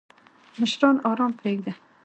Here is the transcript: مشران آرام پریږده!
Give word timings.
مشران 0.61 0.95
آرام 1.11 1.33
پریږده! 1.39 1.73